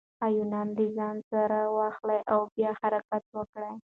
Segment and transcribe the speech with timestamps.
[0.25, 3.73] ایوانان له ځان سره واخلئ او بیا حرکت وکړئ.